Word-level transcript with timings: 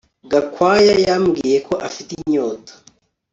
Gakwaya 0.31 0.93
yambwiye 1.05 1.57
ko 1.67 1.73
afite 1.87 2.09
inyota 2.19 2.73